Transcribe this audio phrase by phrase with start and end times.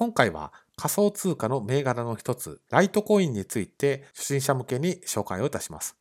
[0.00, 5.94] 今回は仮想通貨の銘柄の一つ、ライトコインについて初心者向けに紹介をいたします。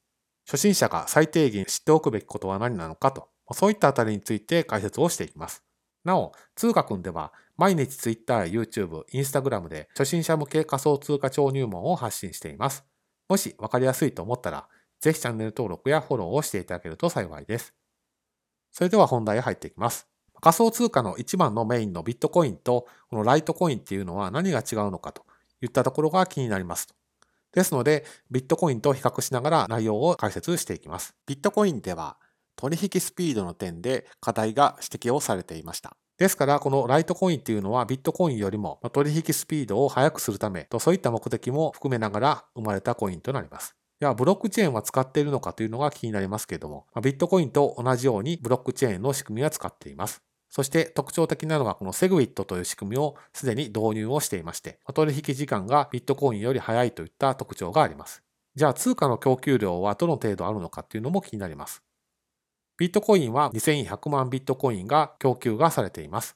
[0.45, 5.65] 初心者が最低限知っておくべきことは何なのかと、そういったあたりについて解説をしていきます。
[6.05, 12.85] なお、通貨くんでは毎日 Twitter YouTube、Instagram で初心者向け仮想通貨超入門を発信しています。
[13.27, 14.69] もし分かりやすいと思ったら、
[15.01, 17.73] ぜひチャンネル登録やフォローをしていただけると幸いです。
[18.71, 20.07] それでは本題へ入っていきます。
[20.41, 25.25] 仮想通貨の一番のメインのビットコインとこのライトコインっていうのは何が違うのかと
[25.61, 26.87] いったところが気になります。
[27.51, 31.15] ですので、ビットコインと比較しながら内容を解説していきます。
[31.25, 32.17] ビットコインでは
[32.55, 35.95] 取引スピードの点で課題が指摘をされていました。
[36.17, 43.75] ですから、このライトコインっていうのはビットコインよりも取引スピードを速くするためとそういった目的も含めながら生まれたコインとなります。
[44.01, 50.21] では、ブロックチェーンは使っているのかというのが気になりますけれども、ビットコインと同じようにブロックチェーンの仕組みは使っています。
[50.49, 58.23] そして特徴的なのがこのセグウィットという仕組みをすでに導入をしていまして、取引時間がビットコインより早いといった特徴があります。
[58.55, 61.83] じゃあ通貨の供給量はどの程度あるのかっていうのも気になります。
[62.77, 66.35] ビットコインは2100万ビットコインが供給がされています。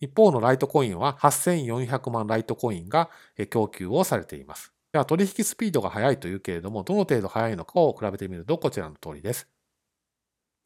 [0.00, 3.10] 一方のライトコインは8400万ライトコインが
[3.50, 4.72] 供給をされています。
[4.92, 9.48] では取引スピードが速いというけれども、どの程度速いのかを比べてみるとこちらの通りです。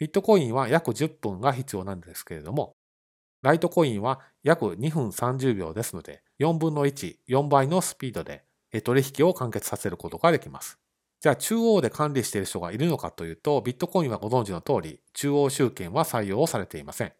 [0.03, 2.75] ビットコインは約10分が必要なんですけれども、
[3.41, 8.43] ライトコインは約2分30秒ですので、4分の1、4倍のスピードで
[8.83, 10.81] 取引を完結させることができます。
[11.21, 17.13] じゃあ中央で管理している人がいるのかというと、ビットコインはご存知の通り、中央集権は採用されていません。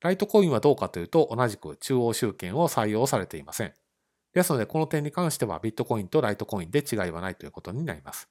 [0.00, 3.74] ライトコインはどうかというと、同じく中央集権を採用されていません。
[4.32, 8.30] ですので、この点に関してはビットコインとライトコインで違いはないということになります。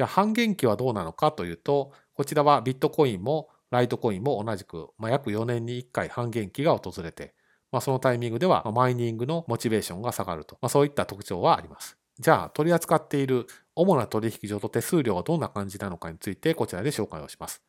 [0.00, 7.34] じゃあ半減期はどうなのかというと、こちらはビットコインもライトコインも同じく、まあ、約4年に1回半減期が訪れて、
[7.70, 11.98] まあ、そのタイミングではマイニングのモチベーションが下がると、まあ、そういった特徴はあります。
[12.18, 17.62] じゃあ取り扱っている主な取引所と手数料はどんな感じなのかについてこちらで紹介をします。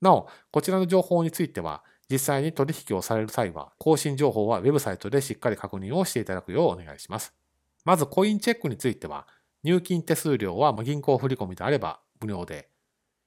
[0.00, 7.34] なお、こちらの情報については、実際に取引をされる際は、更新情報はウェブサイトでしっかり確認をしていただくようお願いします。
[7.84, 9.26] まず、コインチェックについては、
[9.66, 12.68] 入金手数料は銀行振込であれば無料で、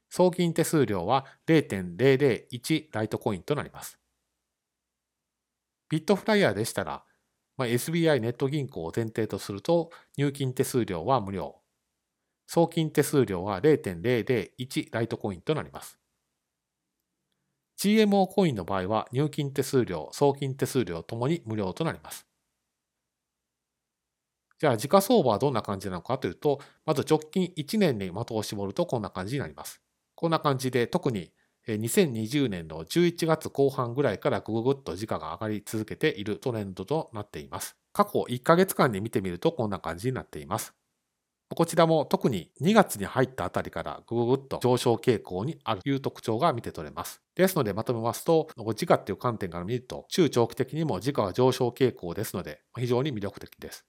[0.09, 3.99] 送金手数料は0.001ライトコインとなります。
[5.89, 7.03] ビットフライヤーでしたら、
[7.57, 11.57] まあ、SBI ネット銀行を前提とすると入金手数料は無料。
[12.47, 15.99] 送金手数料は0.001ライトコインとなります。
[17.77, 22.28] GMO コインの場合は入金手数料、送金手数料ともに無料となります。
[24.59, 29.81] じゃあ、時価相場はどんな感じなのかというと、まず直近1年に的を絞るとこんな感じになります。
[30.15, 31.31] こんな感じで、特に
[31.67, 37.77] 2020年の11月後半ぐらいからぐぐぐっと時価が上がり続けているトレンドとなっています。
[37.93, 40.73] 過去1ヶ月間で見てみるとこんな感じになっています。
[41.55, 47.21] こちらも特に2月に入ったあたりからぐぐぐっと上昇傾向にあるという特徴が見て取れます。
[47.35, 53.85] ですのでまとめますと、時価っていう観点から見ると、中長期的にも時価は上昇傾向ですので、非常に魅力的です。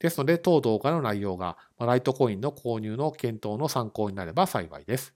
[0.00, 5.14] ですので、当動画の内容がライトコインの購入の検討の参考になれば幸いです。